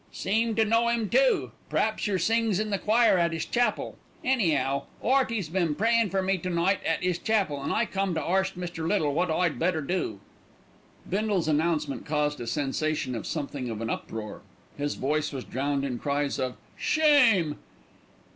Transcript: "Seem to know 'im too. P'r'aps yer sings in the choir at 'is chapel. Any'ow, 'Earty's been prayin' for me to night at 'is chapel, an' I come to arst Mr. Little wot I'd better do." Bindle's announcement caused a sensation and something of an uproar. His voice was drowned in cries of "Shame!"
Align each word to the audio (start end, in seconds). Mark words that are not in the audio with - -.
"Seem 0.11 0.55
to 0.55 0.65
know 0.65 0.89
'im 0.89 1.09
too. 1.09 1.51
P'r'aps 1.69 2.07
yer 2.07 2.17
sings 2.17 2.59
in 2.59 2.71
the 2.71 2.79
choir 2.79 3.19
at 3.19 3.35
'is 3.35 3.45
chapel. 3.45 3.99
Any'ow, 4.23 4.85
'Earty's 5.03 5.47
been 5.47 5.75
prayin' 5.75 6.09
for 6.09 6.23
me 6.23 6.39
to 6.39 6.49
night 6.49 6.79
at 6.83 7.03
'is 7.03 7.19
chapel, 7.19 7.61
an' 7.61 7.71
I 7.71 7.85
come 7.85 8.15
to 8.15 8.19
arst 8.23 8.57
Mr. 8.57 8.87
Little 8.87 9.13
wot 9.13 9.29
I'd 9.29 9.59
better 9.59 9.79
do." 9.79 10.19
Bindle's 11.07 11.47
announcement 11.47 12.07
caused 12.07 12.41
a 12.41 12.47
sensation 12.47 13.13
and 13.13 13.27
something 13.27 13.69
of 13.69 13.79
an 13.79 13.91
uproar. 13.91 14.41
His 14.75 14.95
voice 14.95 15.31
was 15.31 15.43
drowned 15.43 15.85
in 15.85 15.99
cries 15.99 16.39
of 16.39 16.55
"Shame!" 16.75 17.57